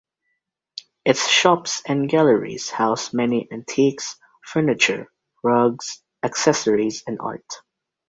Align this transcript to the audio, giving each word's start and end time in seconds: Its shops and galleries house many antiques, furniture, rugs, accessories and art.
Its 1.05 1.27
shops 1.27 1.83
and 1.87 2.09
galleries 2.09 2.71
house 2.71 3.13
many 3.13 3.47
antiques, 3.51 4.15
furniture, 4.43 5.11
rugs, 5.43 6.01
accessories 6.23 7.03
and 7.05 7.19
art. 7.19 7.45